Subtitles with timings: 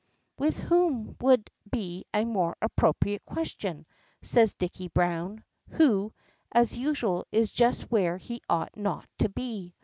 [0.39, 3.85] "With whom would be a more appropriate question,"
[4.23, 6.11] says Dicky Browne, who,
[6.51, 9.75] as usual, is just where he ought not to be.